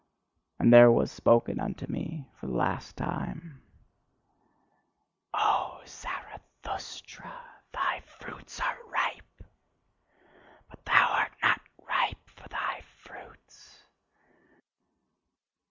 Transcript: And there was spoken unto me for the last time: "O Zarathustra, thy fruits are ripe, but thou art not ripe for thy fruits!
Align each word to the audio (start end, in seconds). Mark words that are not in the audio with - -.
And 0.57 0.73
there 0.73 0.91
was 0.91 1.11
spoken 1.11 1.59
unto 1.59 1.85
me 1.85 2.25
for 2.33 2.47
the 2.47 2.55
last 2.55 2.97
time: 2.97 3.61
"O 5.31 5.79
Zarathustra, 5.85 7.31
thy 7.71 7.99
fruits 7.99 8.59
are 8.59 8.79
ripe, 8.89 9.43
but 10.67 10.83
thou 10.85 11.07
art 11.07 11.33
not 11.43 11.61
ripe 11.87 12.27
for 12.31 12.49
thy 12.49 12.81
fruits! 12.81 13.83